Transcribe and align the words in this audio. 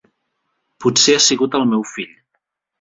Potser 0.85 1.15
ha 1.19 1.21
sigut 1.27 1.61
el 1.61 1.71
meu 1.75 1.87
fill. 1.95 2.13